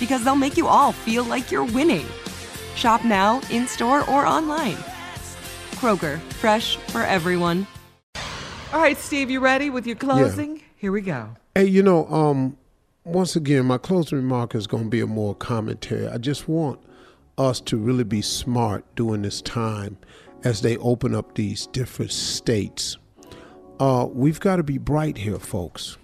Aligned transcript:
because 0.00 0.24
they'll 0.24 0.34
make 0.34 0.56
you 0.56 0.66
all 0.66 0.90
feel 0.90 1.22
like 1.22 1.52
you're 1.52 1.64
winning. 1.64 2.06
Shop 2.74 3.04
now, 3.04 3.40
in 3.50 3.68
store, 3.68 4.00
or 4.10 4.26
online. 4.26 4.76
Kroger, 5.76 6.18
fresh 6.40 6.76
for 6.88 7.02
everyone. 7.02 7.66
All 8.72 8.80
right, 8.80 8.98
Steve, 8.98 9.30
you 9.30 9.40
ready 9.40 9.70
with 9.70 9.86
your 9.86 9.96
closing? 9.96 10.56
Yeah. 10.56 10.62
Here 10.76 10.92
we 10.92 11.02
go. 11.02 11.36
Hey, 11.54 11.66
you 11.66 11.82
know, 11.82 12.06
um, 12.06 12.56
once 13.04 13.36
again, 13.36 13.66
my 13.66 13.78
closing 13.78 14.18
remark 14.18 14.54
is 14.54 14.66
going 14.66 14.84
to 14.84 14.88
be 14.90 15.00
a 15.00 15.06
more 15.06 15.34
commentary. 15.34 16.08
I 16.08 16.18
just 16.18 16.48
want 16.48 16.80
us 17.36 17.60
to 17.62 17.76
really 17.76 18.04
be 18.04 18.22
smart 18.22 18.84
during 18.96 19.22
this 19.22 19.42
time 19.42 19.98
as 20.44 20.62
they 20.62 20.76
open 20.78 21.14
up 21.14 21.34
these 21.34 21.66
different 21.68 22.12
states. 22.12 22.96
Uh, 23.78 24.06
we've 24.10 24.40
got 24.40 24.56
to 24.56 24.62
be 24.62 24.78
bright 24.78 25.18
here, 25.18 25.38
folks. 25.38 25.98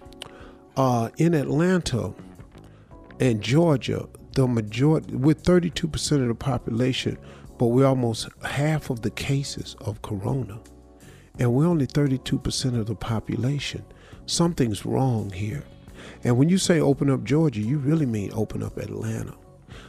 Uh, 0.77 1.11
in 1.17 1.33
Atlanta 1.33 2.13
and 3.21 3.41
Georgia, 3.43 4.09
the 4.33 4.47
majority, 4.47 5.15
we're 5.15 5.35
32% 5.35 6.23
of 6.23 6.29
the 6.29 6.35
population, 6.35 7.19
but 7.59 7.67
we're 7.67 7.87
almost 7.87 8.29
half 8.45 8.91
of 8.91 9.03
the 9.03 9.11
cases 9.11 9.77
of 9.81 10.03
corona 10.03 10.61
and 11.39 11.53
we're 11.53 11.67
only 11.67 11.87
32% 11.87 12.79
of 12.79 12.87
the 12.87 12.95
population. 12.95 13.85
Something's 14.27 14.87
wrong 14.87 15.31
here. 15.31 15.65
And 16.25 16.39
when 16.39 16.49
you 16.49 16.59
say 16.59 16.81
open 16.81 17.11
up 17.11 17.25
Georgia, 17.25 17.61
you 17.61 17.79
really 17.79 18.07
mean 18.07 18.31
open 18.35 18.63
up 18.63 18.77
Atlanta. 18.79 19.35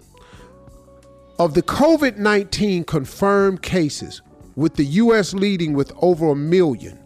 Of 1.40 1.56
the 1.56 1.64
COVID 1.64 2.18
19 2.18 2.84
confirmed 2.84 3.64
cases, 3.64 4.22
with 4.56 4.76
the 4.76 4.86
U.S. 4.86 5.34
leading 5.34 5.74
with 5.74 5.92
over 5.98 6.30
a 6.30 6.36
million, 6.36 7.00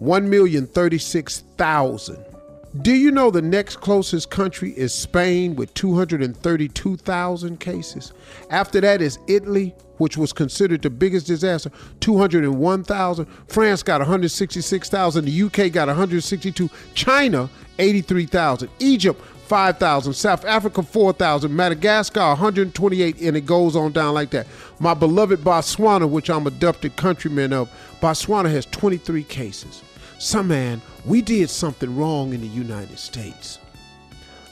1,036,000. 0.00 2.33
Do 2.82 2.92
you 2.92 3.12
know 3.12 3.30
the 3.30 3.40
next 3.40 3.76
closest 3.76 4.30
country 4.30 4.72
is 4.72 4.92
Spain 4.92 5.54
with 5.54 5.72
232,000 5.74 7.60
cases? 7.60 8.12
After 8.50 8.80
that 8.80 9.00
is 9.00 9.20
Italy, 9.28 9.76
which 9.98 10.16
was 10.16 10.32
considered 10.32 10.82
the 10.82 10.90
biggest 10.90 11.28
disaster, 11.28 11.70
201,000. 12.00 13.26
France 13.46 13.84
got 13.84 14.00
166,000. 14.00 15.24
The 15.24 15.42
UK 15.42 15.70
got 15.70 15.86
162. 15.86 16.68
China, 16.94 17.48
83,000. 17.78 18.68
Egypt, 18.80 19.22
5,000. 19.46 20.12
South 20.12 20.44
Africa, 20.44 20.82
4,000. 20.82 21.54
Madagascar, 21.54 22.26
128, 22.30 23.20
and 23.20 23.36
it 23.36 23.46
goes 23.46 23.76
on 23.76 23.92
down 23.92 24.14
like 24.14 24.30
that. 24.30 24.48
My 24.80 24.94
beloved 24.94 25.44
Botswana, 25.44 26.10
which 26.10 26.28
I'm 26.28 26.48
adopted 26.48 26.96
countryman 26.96 27.52
of, 27.52 27.70
Botswana 28.00 28.50
has 28.50 28.66
23 28.66 29.22
cases. 29.22 29.84
Some 30.24 30.48
man, 30.48 30.80
we 31.04 31.20
did 31.20 31.50
something 31.50 31.94
wrong 31.94 32.32
in 32.32 32.40
the 32.40 32.46
United 32.46 32.98
States. 32.98 33.58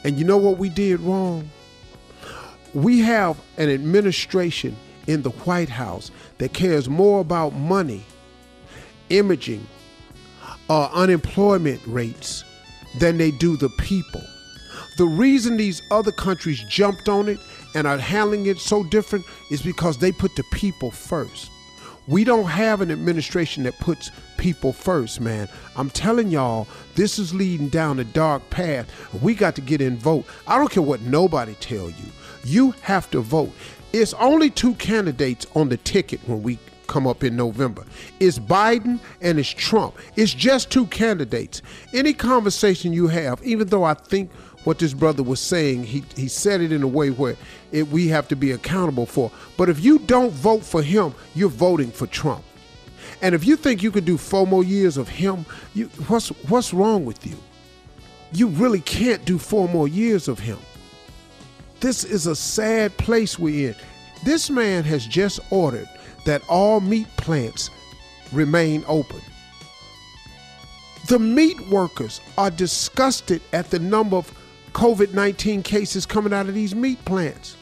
And 0.05 0.19
you 0.19 0.25
know 0.27 0.37
what 0.37 0.59
we 0.59 0.69
did 0.69 1.01
wrong? 1.01 1.49
We 2.75 2.99
have 2.99 3.41
an 3.57 3.71
administration 3.71 4.77
in 5.07 5.23
the 5.23 5.31
White 5.31 5.71
House 5.71 6.11
that 6.37 6.53
cares 6.53 6.91
more 6.91 7.23
about 7.23 7.55
money, 7.55 8.05
imaging, 9.09 9.67
uh, 10.69 10.91
unemployment 10.93 11.81
rates 11.87 12.45
than 12.99 13.17
they 13.17 13.31
do 13.31 13.57
the 13.57 13.71
people. 13.79 14.23
The 14.99 15.07
reason 15.07 15.57
these 15.57 15.81
other 15.91 16.13
countries 16.13 16.63
jumped 16.69 17.09
on 17.09 17.31
it 17.31 17.39
and 17.75 17.87
are 17.87 17.97
handling 17.97 18.45
it 18.45 18.59
so 18.59 18.85
different 18.85 19.25
is 19.51 19.63
because 19.63 19.97
they 19.97 20.13
put 20.13 20.37
the 20.37 20.45
people 20.53 20.91
first. 20.91 21.51
We 22.09 22.25
don't 22.25 22.45
have 22.45 22.83
an 22.83 22.91
administration 22.91 23.63
that 23.63 23.79
puts 23.79 24.11
people 24.43 24.73
first, 24.73 25.21
man. 25.21 25.49
I'm 25.77 25.89
telling 25.89 26.29
y'all, 26.29 26.67
this 26.97 27.17
is 27.21 27.33
leading 27.33 27.69
down 27.69 28.01
a 28.01 28.05
dark 28.05 28.51
path. 28.51 28.91
We 29.23 29.37
got 29.37 29.55
to 29.55 29.61
get 29.61 29.81
in 29.81 29.97
vote. 29.97 30.25
I 30.49 30.59
don't 30.59 30.69
care 30.69 30.83
what 30.83 31.01
nobody 31.03 31.55
tell 31.55 31.89
you. 31.89 32.07
You 32.45 32.73
have 32.83 33.09
to 33.13 33.21
vote. 33.21 33.53
It's 33.93 34.15
only 34.15 34.51
two 34.51 34.75
candidates 34.75 35.47
on 35.55 35.69
the 35.69 35.77
ticket 35.77 36.19
when 36.27 36.43
we 36.43 36.59
come 36.89 37.07
up 37.07 37.23
in 37.23 37.37
November. 37.37 37.85
It's 38.19 38.41
Biden 38.41 38.99
and 39.21 39.39
it's 39.39 39.49
Trump. 39.49 39.97
It's 40.17 40.35
just 40.35 40.73
two 40.73 40.87
candidates. 40.87 41.63
Any 41.95 42.13
conversation 42.13 42.93
you 42.93 43.07
have, 43.07 43.41
even 43.45 43.69
though 43.69 43.85
I 43.85 43.95
think 43.95 44.33
what 44.65 44.81
this 44.81 44.93
brother 44.93 45.23
was 45.23 45.39
saying, 45.39 45.85
he, 45.85 46.03
he 46.17 46.27
said 46.27 46.61
it 46.61 46.73
in 46.73 46.83
a 46.83 46.89
way 46.89 47.11
where 47.11 47.37
it, 47.71 47.87
we 47.87 48.09
have 48.09 48.27
to 48.27 48.35
be 48.35 48.51
accountable 48.51 49.07
for. 49.07 49.31
But 49.57 49.69
if 49.69 49.85
you 49.85 50.01
don't 50.01 50.33
vote 50.33 50.65
for 50.65 50.83
him, 50.83 51.15
you're 51.33 51.49
voting 51.49 51.93
for 51.93 52.09
Trump. 52.09 52.43
And 53.23 53.37
if 53.37 53.47
you 53.47 53.55
think 53.57 53.85
you 53.85 53.93
could 53.93 54.05
do 54.05 54.19
four 54.19 54.49
more 54.49 54.65
years 54.65 54.97
of 54.97 55.09
him, 55.09 55.47
you, 55.75 55.87
what's 56.09 56.29
what's 56.49 56.75
wrong 56.75 57.05
with 57.05 57.25
you? 57.25 57.37
You 58.33 58.49
really 58.49 58.81
can't 58.81 59.25
do 59.25 59.39
four 59.39 59.69
more 59.69 59.87
years 59.87 60.27
of 60.27 60.41
him. 60.41 60.59
This 61.79 62.03
is 62.03 62.27
a 62.27 62.35
sad 62.35 62.97
place 62.99 63.39
we're 63.39 63.71
in. 63.71 63.77
This 64.25 64.51
man 64.51 64.83
has 64.85 65.07
just 65.07 65.39
ordered 65.51 65.89
that 66.27 66.43
all 66.49 66.81
meat 66.81 67.07
plants 67.17 67.71
remain 68.33 68.85
open. 68.89 69.21
The 71.09 71.19
meat 71.19 71.61
workers 71.69 72.21
are 72.39 72.51
disgusted 72.51 73.41
at 73.53 73.71
the 73.71 73.79
number 73.79 74.17
of 74.17 74.33
COVID 74.73 75.15
19 75.15 75.63
cases 75.63 76.07
coming 76.07 76.33
out 76.33 76.49
of 76.49 76.55
these 76.55 76.75
meat 76.75 77.05
plants. 77.05 77.57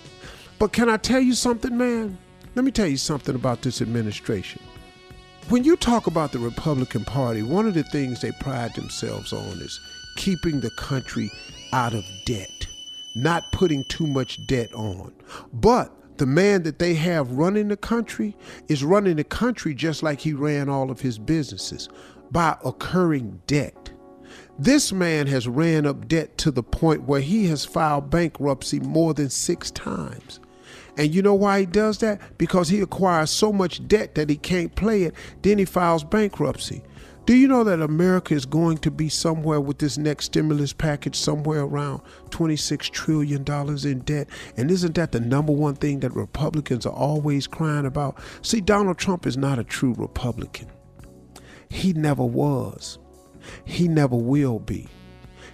But 0.58 0.72
can 0.72 0.88
I 0.88 0.96
tell 0.96 1.20
you 1.20 1.34
something, 1.34 1.76
man? 1.76 2.16
Let 2.54 2.64
me 2.64 2.70
tell 2.70 2.86
you 2.86 2.96
something 2.96 3.34
about 3.34 3.60
this 3.60 3.82
administration. 3.82 4.62
When 5.48 5.64
you 5.64 5.76
talk 5.76 6.06
about 6.06 6.30
the 6.30 6.38
Republican 6.38 7.04
Party, 7.04 7.42
one 7.42 7.66
of 7.66 7.74
the 7.74 7.82
things 7.82 8.20
they 8.20 8.30
pride 8.32 8.74
themselves 8.74 9.32
on 9.32 9.58
is 9.58 9.80
keeping 10.16 10.60
the 10.60 10.70
country 10.70 11.30
out 11.72 11.92
of 11.92 12.04
debt, 12.24 12.68
not 13.16 13.50
putting 13.50 13.84
too 13.84 14.06
much 14.06 14.46
debt 14.46 14.72
on. 14.74 15.12
But 15.52 15.92
the 16.18 16.26
man 16.26 16.62
that 16.64 16.78
they 16.78 16.94
have 16.94 17.32
running 17.32 17.68
the 17.68 17.76
country 17.76 18.36
is 18.68 18.84
running 18.84 19.16
the 19.16 19.24
country 19.24 19.74
just 19.74 20.02
like 20.02 20.20
he 20.20 20.34
ran 20.34 20.68
all 20.68 20.90
of 20.90 21.00
his 21.00 21.18
businesses 21.18 21.88
by 22.30 22.56
occurring 22.64 23.40
debt. 23.46 23.90
This 24.58 24.92
man 24.92 25.26
has 25.26 25.48
ran 25.48 25.86
up 25.86 26.06
debt 26.06 26.36
to 26.38 26.50
the 26.50 26.62
point 26.62 27.04
where 27.04 27.22
he 27.22 27.46
has 27.46 27.64
filed 27.64 28.10
bankruptcy 28.10 28.78
more 28.80 29.14
than 29.14 29.30
six 29.30 29.70
times. 29.70 30.38
And 31.00 31.14
you 31.14 31.22
know 31.22 31.32
why 31.34 31.60
he 31.60 31.66
does 31.66 31.96
that? 32.00 32.20
Because 32.36 32.68
he 32.68 32.82
acquires 32.82 33.30
so 33.30 33.54
much 33.54 33.88
debt 33.88 34.16
that 34.16 34.28
he 34.28 34.36
can't 34.36 34.74
play 34.74 35.04
it, 35.04 35.14
then 35.40 35.56
he 35.56 35.64
files 35.64 36.04
bankruptcy. 36.04 36.82
Do 37.24 37.34
you 37.34 37.48
know 37.48 37.64
that 37.64 37.80
America 37.80 38.34
is 38.34 38.44
going 38.44 38.76
to 38.78 38.90
be 38.90 39.08
somewhere 39.08 39.62
with 39.62 39.78
this 39.78 39.96
next 39.96 40.26
stimulus 40.26 40.74
package, 40.74 41.16
somewhere 41.16 41.62
around 41.62 42.02
$26 42.28 42.90
trillion 42.90 43.42
in 43.86 44.00
debt? 44.00 44.28
And 44.58 44.70
isn't 44.70 44.94
that 44.96 45.12
the 45.12 45.20
number 45.20 45.54
one 45.54 45.76
thing 45.76 46.00
that 46.00 46.14
Republicans 46.14 46.84
are 46.84 46.92
always 46.92 47.46
crying 47.46 47.86
about? 47.86 48.18
See, 48.42 48.60
Donald 48.60 48.98
Trump 48.98 49.26
is 49.26 49.38
not 49.38 49.58
a 49.58 49.64
true 49.64 49.94
Republican. 49.96 50.68
He 51.70 51.94
never 51.94 52.26
was. 52.26 52.98
He 53.64 53.88
never 53.88 54.16
will 54.16 54.58
be. 54.58 54.86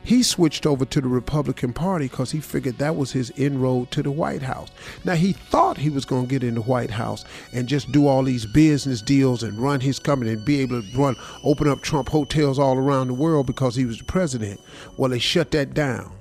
He 0.06 0.22
switched 0.22 0.66
over 0.66 0.84
to 0.84 1.00
the 1.00 1.08
Republican 1.08 1.72
Party 1.72 2.06
because 2.06 2.30
he 2.30 2.38
figured 2.38 2.78
that 2.78 2.94
was 2.94 3.10
his 3.10 3.30
inroad 3.30 3.90
to 3.90 4.04
the 4.04 4.10
White 4.12 4.40
House. 4.40 4.68
Now, 5.04 5.16
he 5.16 5.32
thought 5.32 5.78
he 5.78 5.90
was 5.90 6.04
going 6.04 6.28
to 6.28 6.30
get 6.30 6.44
in 6.44 6.54
the 6.54 6.60
White 6.60 6.92
House 6.92 7.24
and 7.52 7.66
just 7.66 7.90
do 7.90 8.06
all 8.06 8.22
these 8.22 8.46
business 8.46 9.02
deals 9.02 9.42
and 9.42 9.58
run 9.58 9.80
his 9.80 9.98
company 9.98 10.30
and 10.30 10.44
be 10.44 10.60
able 10.60 10.80
to 10.80 10.96
run, 10.96 11.16
open 11.42 11.66
up 11.66 11.82
Trump 11.82 12.08
hotels 12.08 12.56
all 12.56 12.78
around 12.78 13.08
the 13.08 13.14
world 13.14 13.48
because 13.48 13.74
he 13.74 13.84
was 13.84 13.98
the 13.98 14.04
president. 14.04 14.60
Well, 14.96 15.10
they 15.10 15.18
shut 15.18 15.50
that 15.50 15.74
down. 15.74 16.12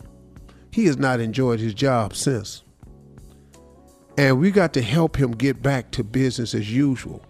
He 0.72 0.86
has 0.88 0.98
not 0.98 1.20
enjoyed 1.20 1.60
his 1.60 1.76
job 1.76 2.16
since. 2.16 2.64
And 4.18 4.40
we 4.40 4.50
got 4.50 4.74
to 4.74 4.82
help 4.82 5.16
him 5.16 5.30
get 5.30 5.62
back 5.62 5.92
to 5.92 6.04
business 6.04 6.56
as 6.56 6.74
usual 6.74 7.24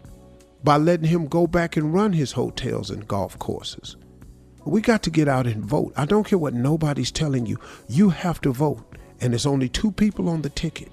by 0.63 0.78
letting 0.78 1.10
him 1.10 1.28
go 1.28 1.48
back 1.48 1.75
and 1.75 1.94
run 1.94 2.13
his 2.13 2.31
hotels 2.31 2.92
and 2.92 3.06
golf 3.06 3.38
courses. 3.40 3.98
We 4.66 4.82
got 4.82 5.04
to 5.04 5.10
get 5.12 5.28
out 5.28 5.46
and 5.46 5.64
vote. 5.64 5.94
I 5.96 6.06
don't 6.06 6.24
care 6.24 6.40
what 6.40 6.56
nobody's 6.56 7.12
telling 7.12 7.46
you. 7.46 7.60
You 7.88 8.10
have 8.10 8.42
to 8.42 8.52
vote. 8.52 8.84
And 9.22 9.32
there's 9.32 9.46
only 9.46 9.70
two 9.70 9.92
people 9.92 10.28
on 10.28 10.42
the 10.42 10.50
ticket. 10.50 10.92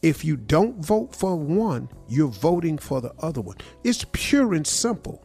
If 0.00 0.24
you 0.24 0.36
don't 0.36 0.84
vote 0.84 1.14
for 1.14 1.36
one, 1.36 1.88
you're 2.08 2.28
voting 2.28 2.78
for 2.78 3.00
the 3.00 3.12
other 3.20 3.40
one. 3.40 3.56
It's 3.84 4.04
pure 4.12 4.54
and 4.54 4.66
simple. 4.66 5.24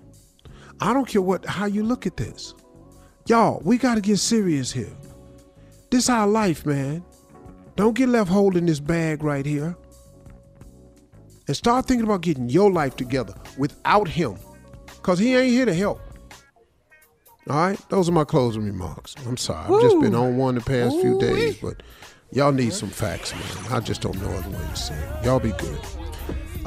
I 0.80 0.94
don't 0.94 1.08
care 1.08 1.22
what 1.22 1.46
how 1.46 1.66
you 1.66 1.84
look 1.84 2.06
at 2.06 2.18
this. 2.18 2.54
Y'all, 3.26 3.62
we 3.64 3.78
got 3.78 3.96
to 3.96 4.02
get 4.02 4.18
serious 4.18 4.72
here. 4.72 4.94
This 5.90 6.10
our 6.10 6.28
life, 6.28 6.66
man. 6.66 7.04
Don't 7.76 7.94
get 7.94 8.10
left 8.10 8.30
holding 8.30 8.66
this 8.66 8.80
bag 8.80 9.24
right 9.24 9.46
here. 9.46 9.76
And 11.48 11.56
start 11.56 11.86
thinking 11.86 12.06
about 12.06 12.22
getting 12.22 12.50
your 12.50 12.72
life 12.72 12.96
together 12.96 13.34
without 13.58 14.08
him. 14.08 14.38
Cause 15.02 15.20
he 15.20 15.36
ain't 15.36 15.52
here 15.52 15.66
to 15.66 15.74
help. 15.74 16.02
All 17.50 17.56
right, 17.56 17.90
those 17.90 18.10
are 18.10 18.12
my 18.12 18.26
closing 18.26 18.64
remarks. 18.64 19.16
I'm 19.26 19.38
sorry, 19.38 19.74
I've 19.74 19.82
just 19.82 20.00
been 20.02 20.14
on 20.16 20.36
one 20.38 20.56
the 20.56 20.62
past 20.62 20.96
Ooh. 20.96 21.02
few 21.02 21.20
days, 21.20 21.58
but 21.58 21.82
y'all 22.32 22.52
need 22.52 22.74
some 22.74 22.90
facts, 22.90 23.34
man. 23.34 23.74
I 23.74 23.80
just 23.80 24.02
don't 24.02 24.22
know 24.22 24.30
other 24.30 24.50
way 24.50 24.58
to 24.58 24.76
say 24.76 24.96
it. 24.96 25.26
Y'all 25.26 25.40
be 25.40 25.52
good. 25.52 25.80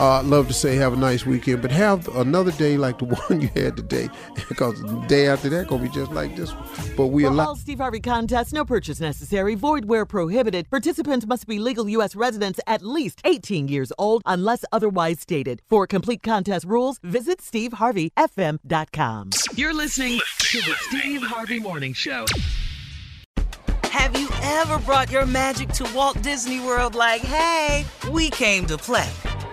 Uh, 0.00 0.22
love 0.22 0.48
to 0.48 0.54
say 0.54 0.76
have 0.76 0.94
a 0.94 0.96
nice 0.96 1.26
weekend, 1.26 1.60
but 1.60 1.70
have 1.70 2.08
another 2.16 2.52
day 2.52 2.78
like 2.78 2.98
the 2.98 3.04
one 3.28 3.38
you 3.42 3.48
had 3.48 3.76
today, 3.76 4.08
because 4.48 4.80
the 4.80 5.04
day 5.08 5.26
after 5.26 5.50
that 5.50 5.66
gonna 5.66 5.82
be 5.82 5.90
just 5.90 6.10
like 6.12 6.34
this 6.36 6.54
one. 6.54 6.66
But 6.96 7.08
we 7.08 7.24
allow 7.24 7.48
all 7.48 7.56
Steve 7.56 7.80
Harvey 7.80 8.00
contests, 8.00 8.50
no 8.50 8.64
purchase 8.64 8.98
necessary, 8.98 9.54
void 9.54 9.84
where 9.84 10.06
prohibited. 10.06 10.70
Participants 10.70 11.26
must 11.26 11.46
be 11.46 11.58
legal 11.58 11.86
U.S. 11.90 12.16
residents 12.16 12.58
at 12.66 12.80
least 12.80 13.20
18 13.24 13.68
years 13.68 13.92
old, 13.98 14.22
unless 14.24 14.64
otherwise 14.72 15.20
stated. 15.20 15.60
For 15.68 15.86
complete 15.86 16.22
contest 16.22 16.64
rules, 16.64 16.98
visit 17.02 17.40
steveharveyfm.com. 17.40 19.30
You're 19.54 19.74
listening 19.74 20.18
to 20.38 20.62
the 20.62 20.74
Steve 20.78 21.22
Harvey 21.24 21.60
Morning 21.60 21.92
Show. 21.92 22.24
Have 23.84 24.18
you 24.18 24.30
ever 24.42 24.78
brought 24.78 25.10
your 25.10 25.26
magic 25.26 25.68
to 25.70 25.86
Walt 25.94 26.22
Disney 26.22 26.58
World? 26.60 26.94
Like, 26.94 27.20
hey, 27.20 27.84
we 28.10 28.30
came 28.30 28.64
to 28.66 28.78
play. 28.78 29.10